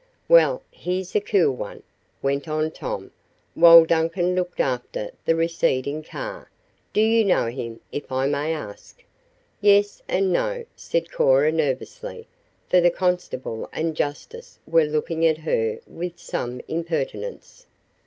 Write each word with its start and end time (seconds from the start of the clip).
"Well, 0.27 0.63
he's 0.71 1.15
a 1.15 1.21
cool 1.21 1.51
one," 1.51 1.83
went 2.23 2.47
on 2.47 2.71
Tom, 2.71 3.11
while 3.53 3.85
Duncan 3.85 4.33
looked 4.33 4.59
after 4.59 5.11
the 5.25 5.35
receding 5.35 6.01
car. 6.01 6.49
"Do 6.91 7.01
you 7.01 7.23
know 7.23 7.49
him, 7.49 7.81
if 7.91 8.11
I 8.11 8.25
may 8.25 8.51
ask?" 8.51 9.03
"Yes, 9.61 10.01
and 10.07 10.33
no," 10.33 10.65
said 10.75 11.11
Cora 11.11 11.51
nervously, 11.51 12.27
for 12.67 12.81
the 12.81 12.89
constable 12.89 13.69
and 13.71 13.95
justice 13.95 14.57
were 14.65 14.85
looking 14.85 15.23
at 15.23 15.37
her 15.37 15.77
with 15.85 16.17
some 16.17 16.61
impertinence. 16.67 17.67